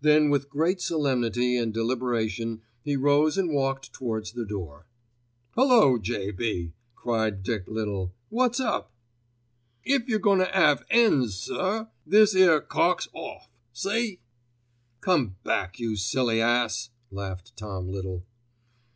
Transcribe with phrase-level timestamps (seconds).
[0.00, 4.86] Then with great solemnity and deliberation he rose and walked towards the door.
[5.56, 5.96] "Hullo!
[5.96, 8.12] J.B.," cried Dick Little.
[8.30, 8.90] "What's up?"
[9.84, 14.18] "If you're goin' to 'ave 'ens, sir, this 'ere cock's off, see?"
[15.00, 18.26] "Come back, you silly ass," laughed Tom Little.